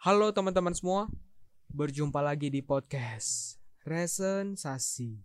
Halo 0.00 0.32
teman-teman 0.32 0.72
semua, 0.72 1.12
berjumpa 1.68 2.24
lagi 2.24 2.48
di 2.48 2.64
podcast 2.64 3.60
Resensasi. 3.84 5.20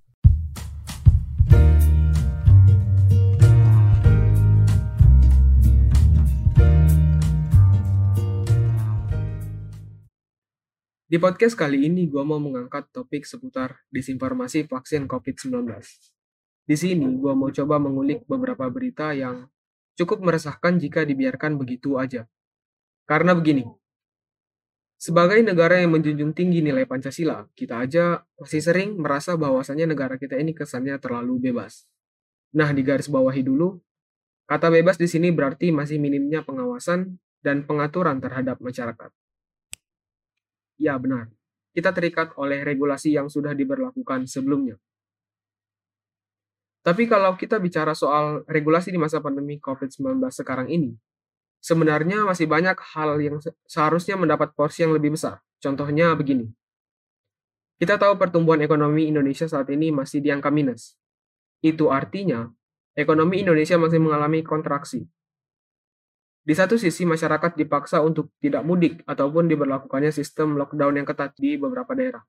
Di 11.08 11.16
podcast 11.24 11.56
kali 11.56 11.88
ini 11.88 12.12
gue 12.12 12.24
mau 12.28 12.44
mengangkat 12.44 12.92
topik 12.92 13.24
seputar 13.24 13.80
disinformasi 13.96 14.68
vaksin 14.68 15.08
COVID-19. 15.08 15.72
Di 16.68 16.76
sini 16.76 17.08
gue 17.16 17.32
mau 17.32 17.48
coba 17.48 17.80
mengulik 17.80 18.28
beberapa 18.28 18.68
berita 18.68 19.16
yang 19.16 19.48
cukup 19.96 20.20
meresahkan 20.20 20.76
jika 20.84 21.08
dibiarkan 21.08 21.56
begitu 21.56 21.96
aja. 21.96 22.28
Karena 23.08 23.32
begini, 23.32 23.64
sebagai 24.96 25.44
negara 25.44 25.84
yang 25.84 25.92
menjunjung 25.92 26.32
tinggi 26.32 26.64
nilai 26.64 26.88
Pancasila, 26.88 27.46
kita 27.52 27.84
aja 27.84 28.24
masih 28.40 28.62
sering 28.64 28.90
merasa 28.96 29.36
bahwasannya 29.36 29.92
negara 29.92 30.16
kita 30.16 30.40
ini 30.40 30.56
kesannya 30.56 30.96
terlalu 31.04 31.52
bebas. 31.52 31.84
Nah, 32.56 32.72
di 32.72 32.82
garis 32.88 33.12
bawahi 33.12 33.44
dulu, 33.44 33.76
kata 34.48 34.72
bebas 34.72 34.96
di 34.96 35.12
sini 35.12 35.36
berarti 35.36 35.76
masih 35.76 36.00
minimnya 36.00 36.42
pengawasan 36.48 37.20
dan 37.44 37.68
pengaturan 37.68 38.24
terhadap 38.24 38.58
masyarakat. 38.64 39.12
Ya, 40.80 40.96
benar. 40.96 41.32
Kita 41.76 41.92
terikat 41.92 42.32
oleh 42.40 42.64
regulasi 42.64 43.12
yang 43.12 43.28
sudah 43.28 43.52
diberlakukan 43.52 44.24
sebelumnya. 44.32 44.80
Tapi 46.86 47.10
kalau 47.10 47.36
kita 47.36 47.58
bicara 47.60 47.92
soal 47.98 48.46
regulasi 48.48 48.94
di 48.94 49.00
masa 49.02 49.20
pandemi 49.20 49.60
COVID-19 49.60 50.22
sekarang 50.32 50.70
ini, 50.72 50.96
sebenarnya 51.66 52.22
masih 52.30 52.46
banyak 52.46 52.78
hal 52.94 53.18
yang 53.18 53.42
seharusnya 53.66 54.14
mendapat 54.14 54.54
porsi 54.54 54.86
yang 54.86 54.94
lebih 54.94 55.18
besar. 55.18 55.42
Contohnya 55.58 56.14
begini. 56.14 56.54
Kita 57.82 57.98
tahu 57.98 58.22
pertumbuhan 58.22 58.62
ekonomi 58.62 59.10
Indonesia 59.10 59.50
saat 59.50 59.66
ini 59.74 59.90
masih 59.90 60.22
di 60.22 60.30
angka 60.30 60.54
minus. 60.54 60.94
Itu 61.66 61.90
artinya 61.90 62.46
ekonomi 62.94 63.42
Indonesia 63.42 63.82
masih 63.82 63.98
mengalami 63.98 64.46
kontraksi. 64.46 65.10
Di 66.46 66.54
satu 66.54 66.78
sisi 66.78 67.10
masyarakat 67.10 67.58
dipaksa 67.58 68.06
untuk 68.06 68.30
tidak 68.38 68.62
mudik 68.62 69.02
ataupun 69.10 69.50
diberlakukannya 69.50 70.14
sistem 70.14 70.62
lockdown 70.62 71.02
yang 71.02 71.08
ketat 71.10 71.34
di 71.34 71.58
beberapa 71.58 71.98
daerah. 71.98 72.22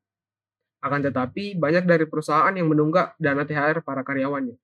Akan 0.80 1.04
tetapi, 1.04 1.60
banyak 1.60 1.84
dari 1.84 2.08
perusahaan 2.08 2.52
yang 2.56 2.72
menunggak 2.72 3.12
dana 3.20 3.44
THR 3.44 3.84
para 3.84 4.00
karyawannya. 4.00 4.56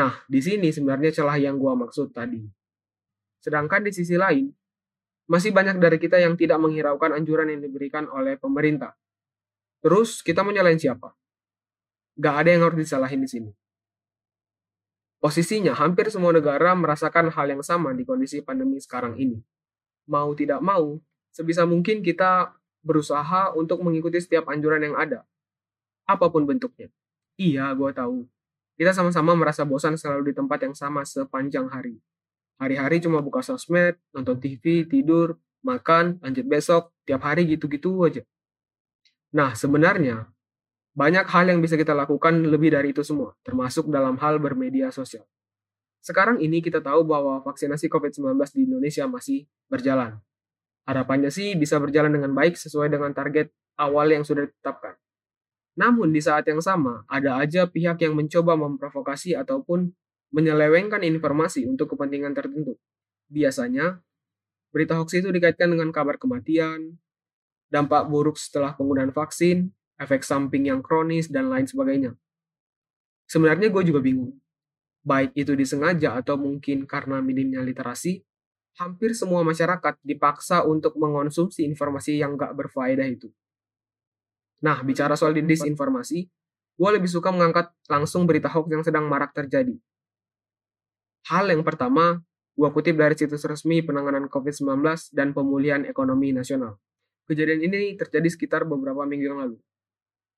Nah, 0.00 0.24
di 0.24 0.40
sini 0.40 0.72
sebenarnya 0.72 1.12
celah 1.12 1.36
yang 1.36 1.60
gua 1.60 1.76
maksud 1.76 2.16
tadi. 2.16 2.40
Sedangkan 3.48 3.80
di 3.80 3.96
sisi 3.96 4.12
lain, 4.12 4.52
masih 5.24 5.56
banyak 5.56 5.80
dari 5.80 5.96
kita 5.96 6.20
yang 6.20 6.36
tidak 6.36 6.60
menghiraukan 6.60 7.16
anjuran 7.16 7.48
yang 7.48 7.64
diberikan 7.64 8.04
oleh 8.12 8.36
pemerintah. 8.36 8.92
Terus, 9.80 10.20
kita 10.20 10.44
mau 10.44 10.52
nyalain 10.52 10.76
siapa? 10.76 11.16
Gak 12.20 12.44
ada 12.44 12.48
yang 12.52 12.68
harus 12.68 12.84
disalahin 12.84 13.24
di 13.24 13.28
sini. 13.32 13.50
Posisinya, 15.16 15.72
hampir 15.72 16.12
semua 16.12 16.28
negara 16.28 16.76
merasakan 16.76 17.32
hal 17.32 17.48
yang 17.48 17.64
sama 17.64 17.96
di 17.96 18.04
kondisi 18.04 18.44
pandemi 18.44 18.76
sekarang 18.84 19.16
ini. 19.16 19.40
Mau 20.12 20.36
tidak 20.36 20.60
mau, 20.60 21.00
sebisa 21.32 21.64
mungkin 21.64 22.04
kita 22.04 22.52
berusaha 22.84 23.56
untuk 23.56 23.80
mengikuti 23.80 24.20
setiap 24.20 24.44
anjuran 24.52 24.84
yang 24.84 24.92
ada, 24.92 25.24
apa 26.04 26.28
pun 26.28 26.44
bentuknya. 26.44 26.92
Iya, 27.40 27.72
gue 27.72 27.96
tahu. 27.96 28.28
Kita 28.76 28.92
sama-sama 28.92 29.32
merasa 29.32 29.64
bosan 29.64 29.96
selalu 29.96 30.30
di 30.30 30.34
tempat 30.36 30.68
yang 30.68 30.76
sama 30.76 31.00
sepanjang 31.08 31.72
hari. 31.72 31.96
Hari-hari 32.58 32.98
cuma 32.98 33.22
buka 33.22 33.38
sosmed, 33.40 33.94
nonton 34.10 34.38
TV, 34.42 34.82
tidur, 34.84 35.38
makan, 35.62 36.18
lanjut 36.18 36.46
besok, 36.46 36.82
tiap 37.06 37.22
hari 37.22 37.46
gitu-gitu 37.46 38.02
aja. 38.02 38.22
Nah, 39.30 39.54
sebenarnya 39.54 40.26
banyak 40.98 41.26
hal 41.30 41.46
yang 41.46 41.62
bisa 41.62 41.78
kita 41.78 41.94
lakukan 41.94 42.34
lebih 42.42 42.74
dari 42.74 42.90
itu 42.90 43.06
semua, 43.06 43.38
termasuk 43.46 43.86
dalam 43.86 44.18
hal 44.18 44.42
bermedia 44.42 44.90
sosial. 44.90 45.22
Sekarang 46.02 46.42
ini 46.42 46.58
kita 46.58 46.82
tahu 46.82 47.06
bahwa 47.06 47.38
vaksinasi 47.46 47.86
COVID-19 47.86 48.34
di 48.54 48.60
Indonesia 48.66 49.06
masih 49.06 49.46
berjalan. 49.70 50.18
Harapannya 50.88 51.28
sih 51.28 51.54
bisa 51.54 51.76
berjalan 51.78 52.10
dengan 52.10 52.32
baik 52.32 52.58
sesuai 52.58 52.88
dengan 52.88 53.12
target 53.12 53.52
awal 53.78 54.10
yang 54.10 54.24
sudah 54.24 54.48
ditetapkan. 54.48 54.96
Namun 55.78 56.10
di 56.10 56.18
saat 56.18 56.42
yang 56.50 56.58
sama, 56.58 57.06
ada 57.06 57.38
aja 57.38 57.70
pihak 57.70 58.02
yang 58.02 58.18
mencoba 58.18 58.58
memprovokasi 58.58 59.38
ataupun 59.38 59.94
menyelewengkan 60.34 61.00
informasi 61.04 61.64
untuk 61.64 61.96
kepentingan 61.96 62.36
tertentu. 62.36 62.76
Biasanya, 63.28 64.00
berita 64.72 64.96
hoax 64.96 65.16
itu 65.16 65.28
dikaitkan 65.32 65.72
dengan 65.72 65.88
kabar 65.92 66.20
kematian, 66.20 66.96
dampak 67.68 68.08
buruk 68.08 68.36
setelah 68.36 68.72
penggunaan 68.76 69.12
vaksin, 69.12 69.72
efek 70.00 70.24
samping 70.24 70.68
yang 70.68 70.80
kronis, 70.80 71.28
dan 71.28 71.52
lain 71.52 71.68
sebagainya. 71.68 72.12
Sebenarnya 73.28 73.68
gue 73.68 73.82
juga 73.84 74.00
bingung. 74.00 74.36
Baik 75.04 75.36
itu 75.36 75.52
disengaja 75.52 76.16
atau 76.16 76.36
mungkin 76.40 76.88
karena 76.88 77.20
minimnya 77.20 77.60
literasi, 77.60 78.24
hampir 78.80 79.12
semua 79.12 79.44
masyarakat 79.44 80.00
dipaksa 80.04 80.64
untuk 80.64 80.96
mengonsumsi 80.96 81.64
informasi 81.64 82.20
yang 82.20 82.38
gak 82.38 82.56
berfaedah 82.56 83.08
itu. 83.08 83.28
Nah, 84.64 84.80
bicara 84.82 85.14
soal 85.14 85.34
disinformasi, 85.34 86.18
gue 86.78 86.90
lebih 86.90 87.10
suka 87.10 87.30
mengangkat 87.30 87.70
langsung 87.86 88.26
berita 88.26 88.50
hoax 88.50 88.66
yang 88.70 88.82
sedang 88.82 89.06
marak 89.06 89.34
terjadi. 89.34 89.76
Hal 91.28 91.44
yang 91.52 91.60
pertama, 91.60 92.24
gue 92.56 92.68
kutip 92.72 92.96
dari 92.96 93.12
situs 93.12 93.44
resmi 93.44 93.84
penanganan 93.84 94.32
COVID-19 94.32 95.12
dan 95.12 95.36
pemulihan 95.36 95.84
ekonomi 95.84 96.32
nasional. 96.32 96.80
Kejadian 97.28 97.68
ini 97.68 97.92
terjadi 98.00 98.24
sekitar 98.32 98.64
beberapa 98.64 99.04
minggu 99.04 99.24
yang 99.28 99.38
lalu. 99.44 99.56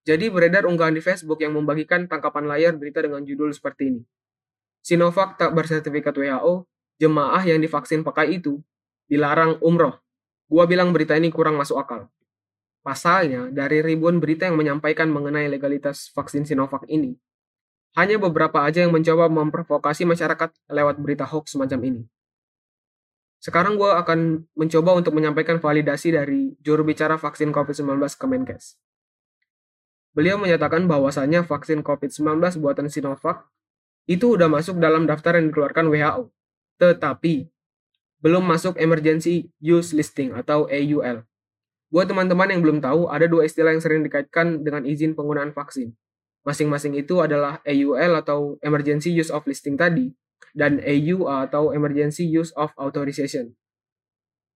Jadi 0.02 0.26
beredar 0.26 0.66
unggahan 0.66 0.90
di 0.90 0.98
Facebook 0.98 1.38
yang 1.46 1.54
membagikan 1.54 2.10
tangkapan 2.10 2.50
layar 2.50 2.74
berita 2.74 3.06
dengan 3.06 3.22
judul 3.22 3.54
seperti 3.54 3.94
ini. 3.94 4.02
Sinovac 4.82 5.38
tak 5.38 5.54
bersertifikat 5.54 6.10
WHO, 6.10 6.66
jemaah 6.98 7.42
yang 7.46 7.62
divaksin 7.62 8.02
pakai 8.02 8.42
itu 8.42 8.58
dilarang 9.06 9.62
umroh. 9.62 10.02
Gua 10.50 10.66
bilang 10.66 10.90
berita 10.90 11.14
ini 11.14 11.30
kurang 11.30 11.54
masuk 11.54 11.78
akal. 11.78 12.10
Pasalnya, 12.82 13.52
dari 13.54 13.78
ribuan 13.84 14.18
berita 14.18 14.48
yang 14.48 14.58
menyampaikan 14.58 15.06
mengenai 15.06 15.46
legalitas 15.46 16.10
vaksin 16.16 16.42
Sinovac 16.48 16.82
ini, 16.90 17.14
hanya 17.98 18.16
beberapa 18.20 18.62
aja 18.62 18.86
yang 18.86 18.94
mencoba 18.94 19.26
memprovokasi 19.26 20.06
masyarakat 20.06 20.50
lewat 20.70 20.96
berita 21.02 21.26
hoax 21.26 21.58
semacam 21.58 21.80
ini. 21.86 22.02
Sekarang 23.40 23.80
gue 23.80 23.88
akan 23.88 24.44
mencoba 24.52 25.00
untuk 25.00 25.16
menyampaikan 25.16 25.58
validasi 25.58 26.12
dari 26.12 26.54
juru 26.60 26.84
bicara 26.84 27.16
vaksin 27.16 27.50
COVID-19 27.56 27.96
Kemenkes. 28.20 28.76
Beliau 30.12 30.36
menyatakan 30.36 30.84
bahwasannya 30.84 31.46
vaksin 31.48 31.80
COVID-19 31.80 32.60
buatan 32.60 32.86
Sinovac 32.92 33.48
itu 34.04 34.36
udah 34.36 34.50
masuk 34.50 34.76
dalam 34.76 35.08
daftar 35.08 35.38
yang 35.38 35.48
dikeluarkan 35.48 35.86
WHO 35.88 36.24
tetapi 36.80 37.52
belum 38.24 38.44
masuk 38.44 38.80
emergency 38.80 39.52
use 39.60 39.92
listing 39.92 40.32
atau 40.32 40.64
AUL. 40.68 41.24
Buat 41.92 42.06
teman-teman 42.08 42.48
yang 42.48 42.60
belum 42.64 42.78
tahu, 42.80 43.10
ada 43.12 43.28
dua 43.28 43.44
istilah 43.44 43.76
yang 43.76 43.82
sering 43.82 44.00
dikaitkan 44.00 44.64
dengan 44.64 44.86
izin 44.88 45.12
penggunaan 45.12 45.52
vaksin. 45.52 45.92
Masing-masing 46.40 46.96
itu 46.96 47.20
adalah 47.20 47.60
AUL 47.68 48.12
atau 48.16 48.56
emergency 48.64 49.12
use 49.12 49.28
of 49.28 49.44
listing 49.44 49.76
tadi, 49.76 50.16
dan 50.56 50.80
AU 50.80 51.28
atau 51.28 51.70
emergency 51.76 52.24
use 52.24 52.50
of 52.56 52.72
authorization. 52.80 53.52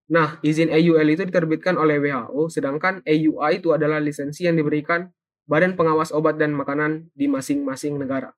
Nah, 0.09 0.37
izin 0.45 0.69
AUL 0.69 1.09
itu 1.09 1.25
diterbitkan 1.25 1.81
oleh 1.81 1.97
WHO, 1.97 2.53
sedangkan 2.53 3.01
AUA 3.05 3.49
itu 3.61 3.73
adalah 3.73 4.01
lisensi 4.01 4.45
yang 4.45 4.57
diberikan 4.57 5.09
Badan 5.45 5.77
Pengawas 5.77 6.13
Obat 6.13 6.41
dan 6.41 6.57
Makanan 6.57 7.13
di 7.13 7.29
masing-masing 7.29 8.01
negara. 8.01 8.33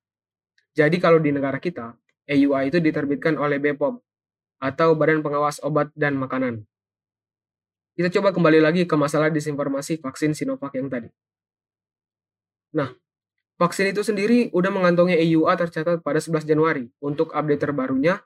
Jadi 0.75 0.99
kalau 1.03 1.19
di 1.19 1.31
negara 1.35 1.59
kita, 1.59 1.95
EUA 2.27 2.71
itu 2.71 2.79
diterbitkan 2.83 3.39
oleh 3.39 3.63
BPOM 3.63 3.99
atau 4.63 4.95
Badan 4.99 5.23
Pengawas 5.23 5.63
Obat 5.63 5.91
dan 5.95 6.19
Makanan. 6.19 6.67
Kita 7.97 8.13
coba 8.21 8.35
kembali 8.35 8.61
lagi 8.61 8.83
ke 8.85 8.93
masalah 8.99 9.33
disinformasi 9.33 10.03
vaksin 10.05 10.37
Sinovac 10.37 10.75
yang 10.77 10.93
tadi. 10.93 11.09
Nah, 12.77 12.93
vaksin 13.61 13.93
itu 13.93 14.01
sendiri 14.05 14.49
udah 14.53 14.71
mengantongi 14.73 15.17
EUA 15.17 15.57
tercatat 15.57 16.01
pada 16.01 16.21
11 16.21 16.49
Januari. 16.49 16.89
Untuk 17.01 17.33
update 17.33 17.69
terbarunya, 17.69 18.21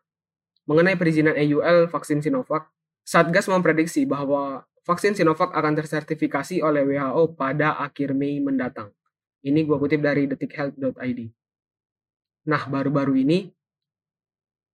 mengenai 0.66 0.94
perizinan 0.94 1.34
EUL 1.34 1.90
vaksin 1.90 2.22
Sinovac, 2.22 2.70
Satgas 3.02 3.50
memprediksi 3.50 4.06
bahwa 4.06 4.62
vaksin 4.86 5.18
Sinovac 5.18 5.50
akan 5.50 5.74
tersertifikasi 5.74 6.62
oleh 6.62 6.86
WHO 6.86 7.34
pada 7.34 7.80
akhir 7.80 8.14
Mei 8.14 8.38
mendatang. 8.38 8.94
Ini 9.40 9.64
gue 9.64 9.76
kutip 9.80 10.04
dari 10.04 10.28
detikhealth.id. 10.28 11.20
Nah, 12.44 12.62
baru-baru 12.68 13.24
ini, 13.24 13.48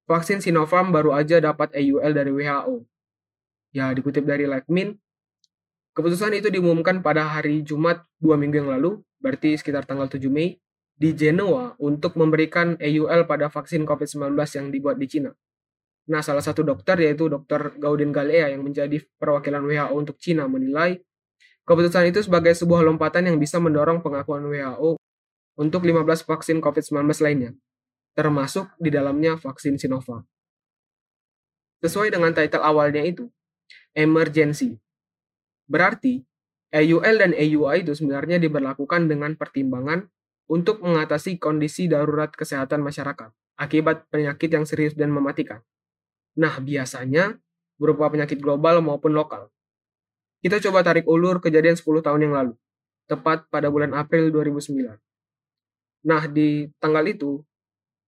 Vaksin 0.06 0.38
Sinovac 0.38 0.86
baru 0.94 1.10
aja 1.10 1.42
dapat 1.42 1.74
EUL 1.74 2.14
dari 2.14 2.30
WHO. 2.30 2.86
Ya, 3.74 3.90
dikutip 3.90 4.22
dari 4.22 4.46
Lekmin, 4.46 4.94
keputusan 5.98 6.30
itu 6.38 6.46
diumumkan 6.46 7.02
pada 7.02 7.26
hari 7.26 7.66
Jumat 7.66 8.06
dua 8.22 8.38
minggu 8.38 8.62
yang 8.62 8.70
lalu, 8.70 9.02
berarti 9.26 9.58
sekitar 9.58 9.82
tanggal 9.82 10.06
7 10.06 10.22
Mei, 10.30 10.54
di 10.94 11.10
Genoa 11.10 11.74
untuk 11.82 12.14
memberikan 12.14 12.78
EUL 12.78 13.26
pada 13.26 13.50
vaksin 13.50 13.82
COVID-19 13.82 14.38
yang 14.38 14.66
dibuat 14.70 14.96
di 15.02 15.10
Cina. 15.10 15.34
Nah, 16.06 16.22
salah 16.22 16.46
satu 16.46 16.62
dokter 16.62 16.94
yaitu 17.02 17.26
Dr. 17.26 17.74
Gauden 17.82 18.14
Galea 18.14 18.54
yang 18.54 18.62
menjadi 18.62 19.02
perwakilan 19.18 19.66
WHO 19.66 19.90
untuk 19.98 20.16
Cina 20.22 20.46
menilai 20.46 21.02
keputusan 21.66 22.06
itu 22.14 22.22
sebagai 22.22 22.54
sebuah 22.54 22.86
lompatan 22.86 23.26
yang 23.26 23.42
bisa 23.42 23.58
mendorong 23.58 23.98
pengakuan 23.98 24.46
WHO 24.46 24.94
untuk 25.58 25.82
15 25.82 26.22
vaksin 26.22 26.62
COVID-19 26.62 27.10
lainnya, 27.26 27.50
termasuk 28.14 28.70
di 28.78 28.94
dalamnya 28.94 29.34
vaksin 29.34 29.74
Sinovac. 29.74 30.22
Sesuai 31.82 32.14
dengan 32.14 32.30
title 32.30 32.62
awalnya 32.62 33.02
itu, 33.02 33.26
emergency. 33.92 34.78
Berarti, 35.66 36.22
AUL 36.76 37.16
dan 37.16 37.32
AUI 37.32 37.88
itu 37.88 37.96
sebenarnya 37.96 38.36
diberlakukan 38.36 39.08
dengan 39.08 39.32
pertimbangan 39.32 40.12
untuk 40.52 40.84
mengatasi 40.84 41.40
kondisi 41.40 41.88
darurat 41.88 42.28
kesehatan 42.28 42.84
masyarakat 42.84 43.32
akibat 43.56 44.04
penyakit 44.12 44.52
yang 44.52 44.68
serius 44.68 44.92
dan 44.92 45.08
mematikan. 45.10 45.64
Nah, 46.36 46.60
biasanya 46.60 47.40
berupa 47.80 48.12
penyakit 48.12 48.38
global 48.38 48.84
maupun 48.84 49.16
lokal. 49.16 49.48
Kita 50.44 50.60
coba 50.68 50.84
tarik 50.84 51.08
ulur 51.08 51.40
kejadian 51.40 51.80
10 51.80 52.04
tahun 52.04 52.20
yang 52.28 52.34
lalu, 52.36 52.52
tepat 53.08 53.48
pada 53.48 53.72
bulan 53.72 53.96
April 53.96 54.28
2009. 54.28 55.00
Nah, 56.06 56.22
di 56.28 56.68
tanggal 56.76 57.02
itu, 57.08 57.40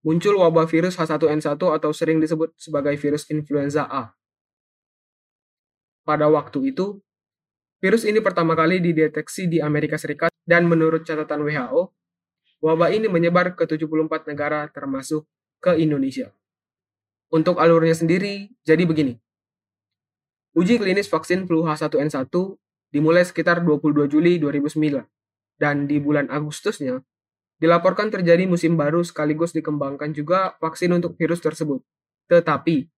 muncul 0.04 0.36
wabah 0.38 0.68
virus 0.68 0.94
H1N1 1.00 1.56
atau 1.56 1.90
sering 1.90 2.20
disebut 2.20 2.52
sebagai 2.60 2.94
virus 3.00 3.26
influenza 3.32 3.88
A. 3.88 4.12
Pada 6.04 6.28
waktu 6.28 6.72
itu, 6.72 7.00
virus 7.78 8.02
ini 8.06 8.18
pertama 8.18 8.58
kali 8.58 8.82
dideteksi 8.82 9.46
di 9.46 9.58
Amerika 9.62 9.94
Serikat 9.94 10.34
dan 10.42 10.66
menurut 10.66 11.06
catatan 11.06 11.46
WHO, 11.46 11.94
wabah 12.62 12.90
ini 12.90 13.06
menyebar 13.06 13.54
ke 13.54 13.66
74 13.66 14.30
negara 14.30 14.66
termasuk 14.70 15.26
ke 15.62 15.78
Indonesia. 15.78 16.34
Untuk 17.28 17.60
alurnya 17.60 17.94
sendiri, 17.94 18.50
jadi 18.64 18.82
begini. 18.88 19.14
Uji 20.56 20.80
klinis 20.80 21.06
vaksin 21.06 21.44
flu 21.46 21.62
H1N1 21.62 22.32
dimulai 22.90 23.22
sekitar 23.22 23.60
22 23.62 24.08
Juli 24.08 24.40
2009, 24.40 25.04
dan 25.60 25.84
di 25.84 26.00
bulan 26.00 26.32
Agustusnya, 26.32 27.04
dilaporkan 27.60 28.08
terjadi 28.08 28.48
musim 28.48 28.74
baru 28.74 29.04
sekaligus 29.04 29.52
dikembangkan 29.52 30.10
juga 30.16 30.56
vaksin 30.58 30.96
untuk 30.96 31.14
virus 31.20 31.44
tersebut. 31.44 31.84
Tetapi, 32.32 32.88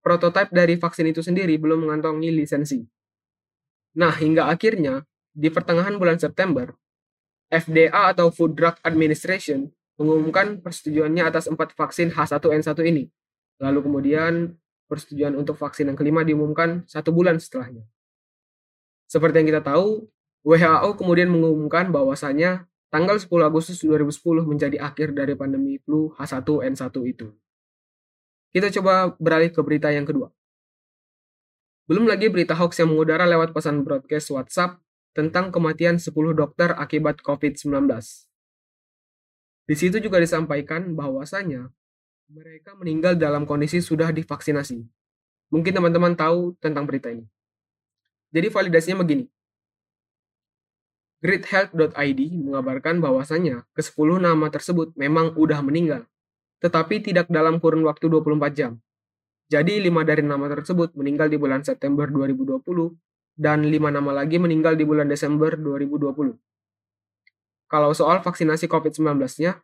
prototipe 0.00 0.50
dari 0.50 0.80
vaksin 0.80 1.12
itu 1.12 1.20
sendiri 1.20 1.60
belum 1.60 1.86
mengantongi 1.86 2.32
lisensi. 2.32 2.80
Nah, 3.94 4.14
hingga 4.14 4.50
akhirnya, 4.50 5.06
di 5.34 5.50
pertengahan 5.50 5.98
bulan 5.98 6.18
September, 6.18 6.74
FDA 7.50 8.14
atau 8.14 8.30
Food 8.34 8.58
Drug 8.58 8.76
Administration 8.82 9.70
mengumumkan 9.98 10.58
persetujuannya 10.58 11.22
atas 11.22 11.46
empat 11.46 11.78
vaksin 11.78 12.10
H1N1 12.10 12.78
ini 12.90 13.06
Lalu 13.62 13.78
kemudian 13.86 14.32
persetujuan 14.90 15.38
untuk 15.38 15.54
vaksin 15.54 15.90
yang 15.90 15.98
kelima 15.98 16.26
diumumkan 16.26 16.82
satu 16.90 17.14
bulan 17.14 17.38
setelahnya. 17.38 17.86
Seperti 19.06 19.42
yang 19.42 19.48
kita 19.54 19.62
tahu, 19.62 20.10
WHO 20.42 20.90
kemudian 20.98 21.30
mengumumkan 21.30 21.94
bahwasanya 21.94 22.66
tanggal 22.90 23.16
10 23.16 23.30
Agustus 23.46 23.78
2010 23.80 24.44
menjadi 24.44 24.76
akhir 24.82 25.14
dari 25.14 25.38
pandemi 25.38 25.78
flu 25.78 26.10
H1N1 26.18 26.94
itu. 27.06 27.30
Kita 28.54 28.70
coba 28.80 29.14
beralih 29.18 29.50
ke 29.50 29.60
berita 29.62 29.90
yang 29.90 30.06
kedua. 30.06 30.30
Belum 31.84 32.08
lagi 32.08 32.32
berita 32.32 32.56
hoax 32.56 32.80
yang 32.80 32.96
mengudara 32.96 33.28
lewat 33.28 33.52
pesan 33.52 33.84
broadcast 33.84 34.32
WhatsApp 34.32 34.80
tentang 35.12 35.52
kematian 35.52 36.00
10 36.00 36.16
dokter 36.32 36.72
akibat 36.72 37.20
COVID-19. 37.20 37.84
Di 39.68 39.74
situ 39.76 40.00
juga 40.00 40.16
disampaikan 40.16 40.96
bahwasanya 40.96 41.68
mereka 42.32 42.72
meninggal 42.80 43.20
dalam 43.20 43.44
kondisi 43.44 43.84
sudah 43.84 44.16
divaksinasi. 44.16 44.80
Mungkin 45.52 45.76
teman-teman 45.76 46.16
tahu 46.16 46.56
tentang 46.56 46.88
berita 46.88 47.12
ini. 47.12 47.28
Jadi 48.32 48.48
validasinya 48.48 49.04
begini. 49.04 49.28
Greathealth.id 51.20 52.20
mengabarkan 52.48 53.04
bahwasannya 53.04 53.64
ke-10 53.76 54.08
nama 54.24 54.46
tersebut 54.48 54.96
memang 54.96 55.36
udah 55.36 55.60
meninggal, 55.60 56.08
tetapi 56.64 57.04
tidak 57.04 57.28
dalam 57.28 57.60
kurun 57.60 57.84
waktu 57.84 58.08
24 58.08 58.56
jam. 58.56 58.80
Jadi 59.52 59.76
5 59.76 60.08
dari 60.08 60.24
nama 60.24 60.48
tersebut 60.48 60.96
meninggal 60.96 61.28
di 61.28 61.36
bulan 61.36 61.60
September 61.60 62.08
2020 62.08 62.64
dan 63.36 63.66
5 63.66 63.72
nama 63.92 64.10
lagi 64.14 64.40
meninggal 64.40 64.78
di 64.78 64.88
bulan 64.88 65.10
Desember 65.10 65.58
2020. 65.58 66.36
Kalau 67.68 67.90
soal 67.92 68.22
vaksinasi 68.22 68.70
COVID-19-nya, 68.70 69.58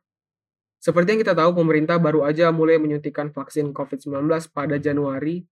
seperti 0.80 1.12
yang 1.12 1.20
kita 1.20 1.36
tahu, 1.36 1.60
pemerintah 1.60 2.00
baru 2.00 2.24
aja 2.24 2.48
mulai 2.48 2.80
menyuntikkan 2.80 3.36
vaksin 3.36 3.76
COVID-19 3.76 4.24
pada 4.48 4.80
Januari 4.80 5.44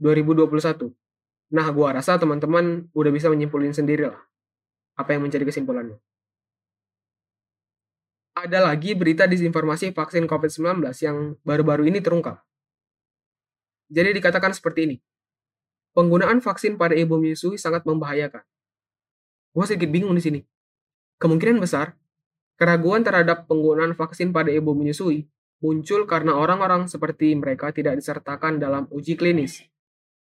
2021. 0.00 0.88
Nah, 1.52 1.68
gua 1.68 1.92
rasa 2.00 2.16
teman-teman 2.16 2.88
udah 2.96 3.12
bisa 3.12 3.28
menyimpulin 3.28 3.76
sendiri 3.76 4.08
lah 4.08 4.20
apa 4.96 5.12
yang 5.12 5.28
menjadi 5.28 5.44
kesimpulannya. 5.44 6.00
Ada 8.40 8.72
lagi 8.72 8.96
berita 8.96 9.28
disinformasi 9.28 9.92
vaksin 9.92 10.24
COVID-19 10.24 10.80
yang 11.04 11.36
baru-baru 11.44 11.84
ini 11.92 12.00
terungkap. 12.00 12.47
Jadi 13.88 14.16
dikatakan 14.20 14.52
seperti 14.52 14.88
ini. 14.88 14.96
Penggunaan 15.96 16.44
vaksin 16.44 16.76
pada 16.76 16.94
ibu 16.94 17.16
menyusui 17.16 17.56
sangat 17.56 17.82
membahayakan. 17.88 18.44
Gua 19.56 19.64
sedikit 19.64 19.90
bingung 19.90 20.14
di 20.14 20.22
sini. 20.22 20.40
Kemungkinan 21.18 21.58
besar 21.58 21.98
Keraguan 22.58 23.06
terhadap 23.06 23.46
penggunaan 23.46 23.94
vaksin 23.94 24.34
pada 24.34 24.50
ibu 24.50 24.74
menyusui 24.74 25.30
muncul 25.62 26.10
karena 26.10 26.34
orang-orang 26.34 26.90
seperti 26.90 27.30
mereka 27.38 27.70
tidak 27.70 27.94
disertakan 28.02 28.58
dalam 28.58 28.90
uji 28.90 29.14
klinis. 29.14 29.62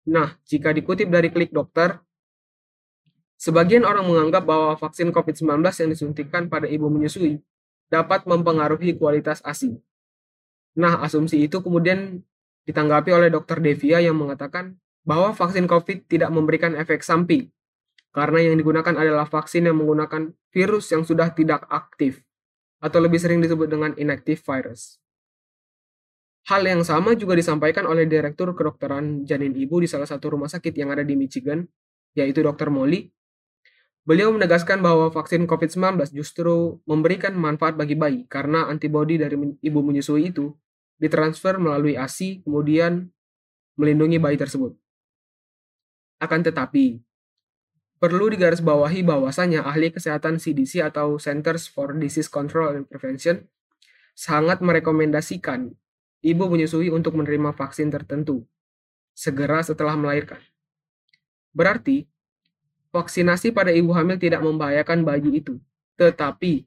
Nah, 0.04 0.36
jika 0.44 0.76
dikutip 0.76 1.08
dari 1.08 1.32
klik 1.32 1.48
dokter, 1.48 1.96
sebagian 3.40 3.88
orang 3.88 4.04
menganggap 4.04 4.44
bahwa 4.44 4.76
vaksin 4.76 5.16
COVID-19 5.16 5.64
yang 5.64 5.90
disuntikan 5.96 6.52
pada 6.52 6.68
ibu 6.68 6.92
menyusui 6.92 7.40
dapat 7.88 8.28
mempengaruhi 8.28 9.00
kualitas 9.00 9.40
ASI. 9.40 9.80
Nah, 10.76 11.00
asumsi 11.00 11.48
itu 11.48 11.64
kemudian 11.64 12.20
ditanggapi 12.70 13.10
oleh 13.10 13.28
Dr. 13.34 13.58
Devia 13.58 13.98
yang 13.98 14.14
mengatakan 14.14 14.78
bahwa 15.02 15.34
vaksin 15.34 15.66
COVID 15.66 16.06
tidak 16.06 16.30
memberikan 16.30 16.78
efek 16.78 17.02
samping 17.02 17.50
karena 18.10 18.42
yang 18.42 18.58
digunakan 18.58 18.94
adalah 18.94 19.26
vaksin 19.26 19.70
yang 19.70 19.78
menggunakan 19.78 20.34
virus 20.50 20.90
yang 20.90 21.06
sudah 21.06 21.30
tidak 21.30 21.62
aktif, 21.70 22.26
atau 22.82 22.98
lebih 22.98 23.22
sering 23.22 23.38
disebut 23.38 23.70
dengan 23.70 23.94
inactive 23.94 24.42
virus. 24.42 24.98
Hal 26.50 26.66
yang 26.66 26.82
sama 26.82 27.14
juga 27.14 27.38
disampaikan 27.38 27.86
oleh 27.86 28.10
Direktur 28.10 28.50
Kedokteran 28.56 29.22
Janin 29.22 29.54
Ibu 29.54 29.86
di 29.86 29.88
salah 29.88 30.08
satu 30.08 30.34
rumah 30.34 30.50
sakit 30.50 30.74
yang 30.74 30.90
ada 30.90 31.06
di 31.06 31.14
Michigan, 31.14 31.62
yaitu 32.18 32.42
Dr. 32.42 32.74
Molly. 32.74 33.14
Beliau 34.02 34.34
menegaskan 34.34 34.82
bahwa 34.82 35.12
vaksin 35.14 35.46
COVID-19 35.46 36.10
justru 36.10 36.82
memberikan 36.88 37.36
manfaat 37.36 37.78
bagi 37.78 37.94
bayi 37.94 38.26
karena 38.26 38.66
antibodi 38.66 39.20
dari 39.20 39.36
ibu 39.38 39.80
menyusui 39.84 40.34
itu 40.34 40.50
ditransfer 41.00 41.56
melalui 41.56 41.96
ASI 41.96 42.44
kemudian 42.44 43.08
melindungi 43.80 44.20
bayi 44.20 44.36
tersebut. 44.36 44.76
Akan 46.20 46.44
tetapi, 46.44 47.00
Perlu 48.00 48.32
digarisbawahi 48.32 49.04
bahwasanya 49.04 49.60
ahli 49.60 49.92
kesehatan 49.92 50.40
CDC 50.40 50.80
atau 50.80 51.20
Centers 51.20 51.68
for 51.68 51.92
Disease 51.92 52.32
Control 52.32 52.80
and 52.80 52.88
Prevention 52.88 53.44
sangat 54.16 54.64
merekomendasikan 54.64 55.68
ibu 56.24 56.44
menyusui 56.48 56.88
untuk 56.88 57.12
menerima 57.20 57.52
vaksin 57.52 57.92
tertentu 57.92 58.48
segera 59.12 59.60
setelah 59.60 60.00
melahirkan. 60.00 60.40
Berarti, 61.52 62.08
vaksinasi 62.88 63.52
pada 63.52 63.68
ibu 63.68 63.92
hamil 63.92 64.16
tidak 64.16 64.40
membahayakan 64.48 65.04
bayi 65.04 65.44
itu, 65.44 65.60
tetapi 66.00 66.64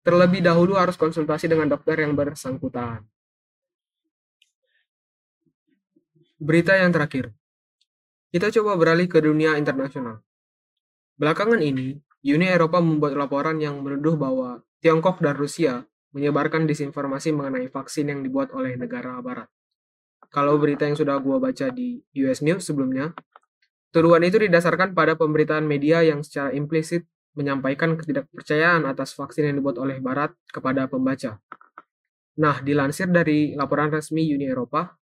terlebih 0.00 0.40
dahulu 0.40 0.80
harus 0.80 0.96
konsultasi 0.96 1.44
dengan 1.44 1.68
dokter 1.68 2.00
yang 2.00 2.16
bersangkutan. 2.16 3.04
Berita 6.40 6.72
yang 6.72 6.88
terakhir. 6.88 7.36
Kita 8.32 8.48
coba 8.48 8.72
beralih 8.80 9.04
ke 9.12 9.20
dunia 9.20 9.60
internasional. 9.60 10.24
Belakangan 11.20 11.60
ini, 11.60 12.00
Uni 12.24 12.48
Eropa 12.48 12.80
membuat 12.80 13.12
laporan 13.12 13.60
yang 13.60 13.84
menuduh 13.84 14.16
bahwa 14.16 14.64
Tiongkok 14.80 15.20
dan 15.20 15.36
Rusia 15.36 15.84
menyebarkan 16.16 16.64
disinformasi 16.64 17.36
mengenai 17.36 17.68
vaksin 17.68 18.08
yang 18.08 18.24
dibuat 18.24 18.56
oleh 18.56 18.72
negara 18.80 19.20
barat. 19.20 19.52
Kalau 20.32 20.56
berita 20.56 20.88
yang 20.88 20.96
sudah 20.96 21.20
gua 21.20 21.44
baca 21.44 21.68
di 21.68 22.00
US 22.24 22.40
News 22.40 22.64
sebelumnya, 22.64 23.12
tuduhan 23.92 24.24
itu 24.24 24.40
didasarkan 24.40 24.96
pada 24.96 25.20
pemberitaan 25.20 25.68
media 25.68 26.00
yang 26.00 26.24
secara 26.24 26.56
implisit 26.56 27.04
menyampaikan 27.36 28.00
ketidakpercayaan 28.00 28.88
atas 28.88 29.12
vaksin 29.12 29.44
yang 29.44 29.60
dibuat 29.60 29.76
oleh 29.76 30.00
barat 30.00 30.32
kepada 30.48 30.88
pembaca. 30.88 31.36
Nah, 32.40 32.64
dilansir 32.64 33.12
dari 33.12 33.52
laporan 33.52 33.92
resmi 33.92 34.24
Uni 34.32 34.48
Eropa, 34.48 34.96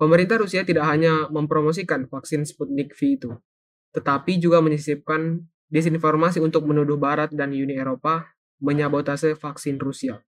pemerintah 0.00 0.40
Rusia 0.40 0.64
tidak 0.64 0.88
hanya 0.88 1.28
mempromosikan 1.28 2.08
vaksin 2.08 2.48
Sputnik 2.48 2.96
V 2.96 3.20
itu, 3.20 3.30
tetapi 3.92 4.40
juga 4.40 4.64
menyisipkan 4.64 5.44
disinformasi 5.68 6.40
untuk 6.40 6.64
menuduh 6.64 6.96
Barat 6.96 7.28
dan 7.36 7.52
Uni 7.52 7.76
Eropa 7.76 8.32
menyabotase 8.64 9.36
vaksin 9.36 9.76
Rusia. 9.76 10.24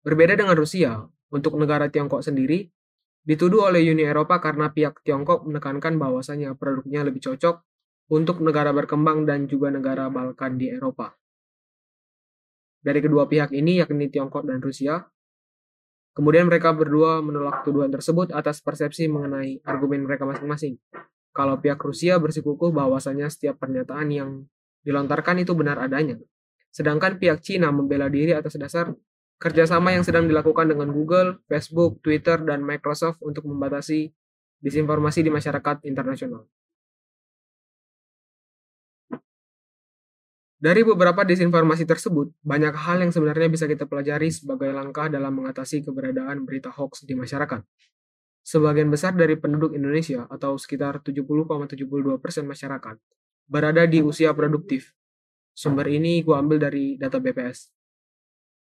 Berbeda 0.00 0.40
dengan 0.40 0.56
Rusia, 0.56 1.04
untuk 1.28 1.60
negara 1.60 1.92
Tiongkok 1.92 2.24
sendiri, 2.24 2.72
Dituduh 3.28 3.68
oleh 3.68 3.84
Uni 3.84 4.08
Eropa 4.08 4.40
karena 4.40 4.72
pihak 4.72 5.04
Tiongkok 5.04 5.44
menekankan 5.44 6.00
bahwasannya 6.00 6.56
produknya 6.56 7.04
lebih 7.04 7.20
cocok 7.20 7.60
untuk 8.08 8.40
negara 8.40 8.72
berkembang 8.72 9.28
dan 9.28 9.44
juga 9.44 9.68
negara 9.68 10.08
Balkan 10.08 10.56
di 10.56 10.72
Eropa. 10.72 11.12
Dari 12.80 13.04
kedua 13.04 13.28
pihak 13.28 13.52
ini, 13.52 13.84
yakni 13.84 14.08
Tiongkok 14.08 14.48
dan 14.48 14.64
Rusia, 14.64 15.04
kemudian 16.18 16.50
mereka 16.50 16.74
berdua 16.74 17.22
menolak 17.22 17.62
tuduhan 17.62 17.94
tersebut 17.94 18.34
atas 18.34 18.58
persepsi 18.58 19.06
mengenai 19.06 19.62
argumen 19.62 20.02
mereka 20.02 20.26
masing-masing. 20.26 20.74
Kalau 21.30 21.62
pihak 21.62 21.78
Rusia 21.78 22.18
bersikukuh 22.18 22.74
bahwasannya 22.74 23.30
setiap 23.30 23.62
pernyataan 23.62 24.10
yang 24.10 24.30
dilontarkan 24.82 25.46
itu 25.46 25.54
benar 25.54 25.78
adanya, 25.78 26.18
sedangkan 26.74 27.22
pihak 27.22 27.38
Cina 27.46 27.70
membela 27.70 28.10
diri 28.10 28.34
atas 28.34 28.58
dasar 28.58 28.90
kerjasama 29.38 29.94
yang 29.94 30.02
sedang 30.02 30.26
dilakukan 30.26 30.66
dengan 30.66 30.90
Google, 30.90 31.38
Facebook, 31.46 32.02
Twitter, 32.02 32.42
dan 32.42 32.66
Microsoft 32.66 33.22
untuk 33.22 33.46
membatasi 33.46 34.10
disinformasi 34.58 35.22
di 35.22 35.30
masyarakat 35.30 35.86
internasional. 35.86 36.42
Dari 40.58 40.82
beberapa 40.82 41.22
disinformasi 41.22 41.86
tersebut, 41.86 42.34
banyak 42.42 42.74
hal 42.74 42.98
yang 43.06 43.14
sebenarnya 43.14 43.46
bisa 43.46 43.70
kita 43.70 43.86
pelajari 43.86 44.26
sebagai 44.34 44.74
langkah 44.74 45.06
dalam 45.06 45.30
mengatasi 45.38 45.86
keberadaan 45.86 46.42
berita 46.42 46.74
hoax 46.74 47.06
di 47.06 47.14
masyarakat. 47.14 47.62
Sebagian 48.42 48.90
besar 48.90 49.14
dari 49.14 49.38
penduduk 49.38 49.78
Indonesia, 49.78 50.26
atau 50.26 50.58
sekitar 50.58 50.98
70,72% 51.06 51.78
masyarakat, 52.42 52.96
berada 53.46 53.86
di 53.86 54.02
usia 54.02 54.34
produktif. 54.34 54.90
Sumber 55.54 55.86
ini 55.94 56.26
gue 56.26 56.34
ambil 56.34 56.58
dari 56.58 56.98
data 56.98 57.22
BPS. 57.22 57.70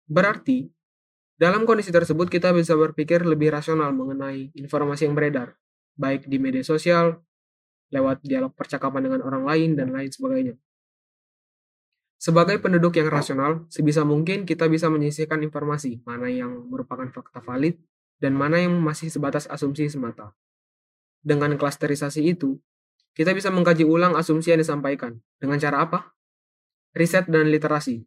Berarti, 0.05 0.69
dalam 1.41 1.65
kondisi 1.65 1.89
tersebut 1.89 2.29
kita 2.29 2.53
bisa 2.53 2.77
berpikir 2.77 3.25
lebih 3.25 3.49
rasional 3.49 3.89
mengenai 3.97 4.53
informasi 4.53 5.09
yang 5.09 5.17
beredar, 5.17 5.57
baik 5.97 6.29
di 6.29 6.37
media 6.37 6.61
sosial, 6.61 7.17
lewat 7.89 8.21
dialog 8.21 8.53
percakapan 8.53 9.09
dengan 9.09 9.25
orang 9.25 9.41
lain, 9.41 9.69
dan 9.73 9.89
lain 9.89 10.13
sebagainya. 10.13 10.53
Sebagai 12.19 12.59
penduduk 12.59 12.99
yang 12.99 13.07
rasional, 13.07 13.63
sebisa 13.71 14.03
mungkin 14.03 14.43
kita 14.43 14.67
bisa 14.67 14.91
menyisihkan 14.91 15.39
informasi 15.39 16.03
mana 16.03 16.27
yang 16.27 16.67
merupakan 16.67 17.07
fakta 17.07 17.39
valid 17.39 17.79
dan 18.19 18.35
mana 18.35 18.59
yang 18.59 18.75
masih 18.75 19.07
sebatas 19.07 19.47
asumsi 19.47 19.87
semata. 19.87 20.35
Dengan 21.23 21.55
klasterisasi 21.55 22.27
itu, 22.27 22.59
kita 23.15 23.31
bisa 23.31 23.47
mengkaji 23.55 23.87
ulang 23.87 24.19
asumsi 24.19 24.51
yang 24.51 24.59
disampaikan. 24.59 25.15
Dengan 25.39 25.63
cara 25.63 25.87
apa? 25.87 26.11
Riset 26.91 27.31
dan 27.31 27.47
literasi. 27.47 28.03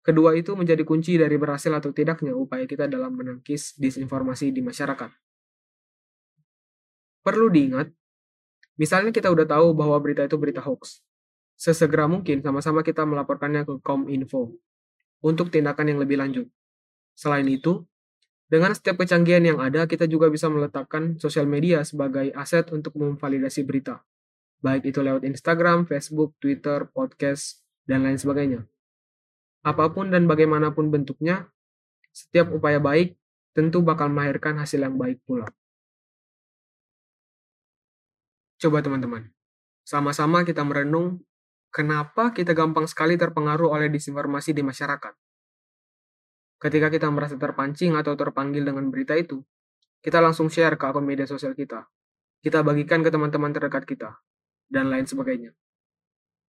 Kedua 0.00 0.32
itu 0.32 0.56
menjadi 0.56 0.80
kunci 0.80 1.20
dari 1.20 1.36
berhasil 1.36 1.68
atau 1.76 1.92
tidaknya 1.92 2.32
upaya 2.32 2.64
kita 2.64 2.88
dalam 2.88 3.12
menangkis 3.12 3.76
disinformasi 3.76 4.56
di 4.56 4.64
masyarakat. 4.64 5.12
Perlu 7.20 7.52
diingat, 7.52 7.92
misalnya 8.80 9.12
kita 9.12 9.28
udah 9.28 9.44
tahu 9.44 9.76
bahwa 9.76 10.00
berita 10.00 10.24
itu 10.24 10.38
berita 10.40 10.64
hoax. 10.64 11.04
Sesegera 11.56 12.04
mungkin 12.04 12.44
sama-sama 12.44 12.84
kita 12.84 13.08
melaporkannya 13.08 13.64
ke 13.64 13.74
Kominfo 13.80 14.54
untuk 15.24 15.48
tindakan 15.48 15.96
yang 15.96 15.98
lebih 16.00 16.20
lanjut. 16.20 16.46
Selain 17.16 17.48
itu, 17.48 17.82
dengan 18.46 18.76
setiap 18.76 19.00
kecanggihan 19.02 19.42
yang 19.42 19.58
ada, 19.58 19.88
kita 19.88 20.04
juga 20.06 20.28
bisa 20.28 20.46
meletakkan 20.52 21.16
sosial 21.18 21.48
media 21.48 21.82
sebagai 21.82 22.30
aset 22.36 22.68
untuk 22.70 22.94
memvalidasi 23.00 23.64
berita. 23.64 24.04
Baik 24.60 24.92
itu 24.92 25.00
lewat 25.00 25.24
Instagram, 25.24 25.88
Facebook, 25.88 26.36
Twitter, 26.38 26.86
podcast, 26.92 27.64
dan 27.88 28.04
lain 28.04 28.20
sebagainya 28.20 28.68
apa 29.66 29.90
pun 29.90 30.14
dan 30.14 30.30
bagaimanapun 30.30 30.94
bentuknya, 30.94 31.50
setiap 32.14 32.54
upaya 32.54 32.78
baik 32.78 33.18
tentu 33.50 33.82
bakal 33.82 34.06
melahirkan 34.06 34.62
hasil 34.62 34.78
yang 34.78 34.94
baik 34.94 35.18
pula. 35.26 35.50
Coba 38.62 38.78
teman-teman, 38.78 39.34
sama-sama 39.82 40.46
kita 40.46 40.62
merenung 40.62 41.18
kenapa 41.76 42.32
kita 42.32 42.56
gampang 42.56 42.88
sekali 42.88 43.20
terpengaruh 43.20 43.68
oleh 43.68 43.92
disinformasi 43.92 44.56
di 44.56 44.64
masyarakat. 44.64 45.12
Ketika 46.56 46.88
kita 46.88 47.12
merasa 47.12 47.36
terpancing 47.36 47.92
atau 48.00 48.16
terpanggil 48.16 48.64
dengan 48.64 48.88
berita 48.88 49.12
itu, 49.12 49.44
kita 50.00 50.24
langsung 50.24 50.48
share 50.48 50.80
ke 50.80 50.88
akun 50.88 51.04
media 51.04 51.28
sosial 51.28 51.52
kita. 51.52 51.84
Kita 52.40 52.64
bagikan 52.64 53.04
ke 53.04 53.12
teman-teman 53.12 53.52
terdekat 53.52 53.84
kita, 53.84 54.16
dan 54.72 54.88
lain 54.88 55.04
sebagainya. 55.04 55.52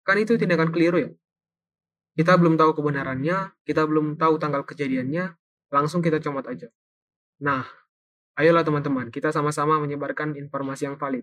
Kan 0.02 0.18
itu 0.18 0.34
tindakan 0.34 0.74
keliru 0.74 0.98
ya? 0.98 1.10
Kita 2.18 2.34
belum 2.34 2.58
tahu 2.58 2.82
kebenarannya, 2.82 3.54
kita 3.62 3.86
belum 3.86 4.18
tahu 4.18 4.42
tanggal 4.42 4.66
kejadiannya, 4.66 5.38
langsung 5.70 6.02
kita 6.02 6.18
comot 6.18 6.50
aja. 6.50 6.66
Nah, 7.38 7.62
ayolah 8.34 8.66
teman-teman, 8.66 9.14
kita 9.14 9.30
sama-sama 9.30 9.78
menyebarkan 9.78 10.34
informasi 10.34 10.90
yang 10.90 10.98
valid. 10.98 11.22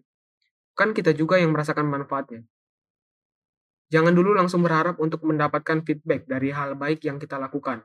Kan 0.71 0.95
kita 0.95 1.11
juga 1.11 1.35
yang 1.35 1.51
merasakan 1.51 1.83
manfaatnya. 1.83 2.47
Jangan 3.89 4.13
dulu 4.13 4.37
langsung 4.37 4.61
berharap 4.61 5.01
untuk 5.01 5.25
mendapatkan 5.25 5.81
feedback 5.81 6.29
dari 6.29 6.53
hal 6.53 6.77
baik 6.77 7.01
yang 7.09 7.17
kita 7.17 7.41
lakukan. 7.41 7.81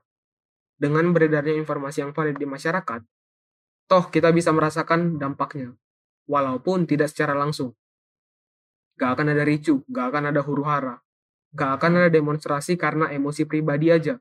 Dengan 0.76 1.08
beredarnya 1.16 1.56
informasi 1.56 2.04
yang 2.04 2.12
valid 2.12 2.36
di 2.36 2.44
masyarakat, 2.44 3.00
toh 3.88 4.04
kita 4.12 4.28
bisa 4.36 4.52
merasakan 4.52 5.16
dampaknya, 5.16 5.72
walaupun 6.28 6.84
tidak 6.84 7.08
secara 7.08 7.32
langsung. 7.32 7.72
Gak 9.00 9.16
akan 9.16 9.32
ada 9.32 9.42
ricu, 9.48 9.80
gak 9.88 10.12
akan 10.12 10.30
ada 10.30 10.40
huru 10.44 10.62
hara, 10.68 11.04
Gak 11.54 11.78
akan 11.78 12.02
ada 12.02 12.10
demonstrasi 12.10 12.74
karena 12.74 13.14
emosi 13.14 13.46
pribadi 13.46 13.94
aja. 13.94 14.18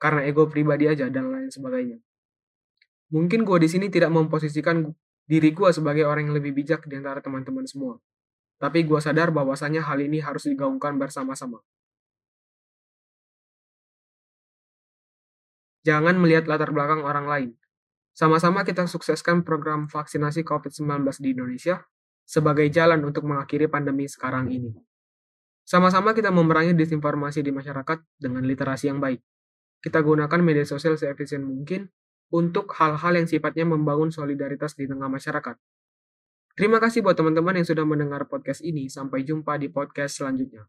Karena 0.00 0.24
ego 0.24 0.48
pribadi 0.48 0.88
aja, 0.88 1.12
dan 1.12 1.28
lain 1.28 1.52
sebagainya. 1.52 2.00
Mungkin 3.12 3.44
gue 3.44 3.58
di 3.60 3.68
sini 3.68 3.92
tidak 3.92 4.08
memposisikan 4.08 4.88
diri 5.28 5.52
gue 5.52 5.68
sebagai 5.76 6.08
orang 6.08 6.32
yang 6.32 6.36
lebih 6.40 6.56
bijak 6.56 6.88
di 6.88 6.96
antara 6.96 7.20
teman-teman 7.20 7.68
semua. 7.68 8.00
Tapi 8.56 8.88
gue 8.88 9.00
sadar 9.00 9.32
bahwasanya 9.32 9.84
hal 9.84 10.00
ini 10.00 10.24
harus 10.24 10.48
digaungkan 10.48 10.96
bersama-sama. 10.96 11.60
Jangan 15.86 16.18
melihat 16.18 16.50
latar 16.50 16.74
belakang 16.74 17.06
orang 17.06 17.26
lain. 17.30 17.50
Sama-sama 18.16 18.64
kita 18.64 18.88
sukseskan 18.88 19.44
program 19.44 19.86
vaksinasi 19.86 20.42
COVID-19 20.42 21.04
di 21.20 21.36
Indonesia 21.36 21.84
sebagai 22.26 22.66
jalan 22.72 23.04
untuk 23.06 23.28
mengakhiri 23.28 23.70
pandemi 23.70 24.08
sekarang 24.08 24.50
ini. 24.50 24.74
Sama-sama 25.62 26.16
kita 26.16 26.32
memerangi 26.34 26.74
disinformasi 26.74 27.44
di 27.44 27.54
masyarakat 27.54 28.02
dengan 28.18 28.42
literasi 28.42 28.90
yang 28.90 28.98
baik. 28.98 29.20
Kita 29.78 30.02
gunakan 30.02 30.40
media 30.42 30.66
sosial 30.66 30.98
seefisien 30.98 31.44
mungkin 31.46 31.86
untuk 32.34 32.74
hal-hal 32.74 33.14
yang 33.14 33.30
sifatnya 33.30 33.62
membangun 33.68 34.10
solidaritas 34.10 34.74
di 34.74 34.90
tengah 34.90 35.06
masyarakat. 35.06 35.54
Terima 36.56 36.80
kasih 36.80 37.04
buat 37.04 37.12
teman-teman 37.12 37.60
yang 37.60 37.68
sudah 37.68 37.84
mendengar 37.84 38.24
podcast 38.32 38.64
ini. 38.64 38.88
Sampai 38.88 39.28
jumpa 39.28 39.60
di 39.60 39.68
podcast 39.68 40.24
selanjutnya. 40.24 40.64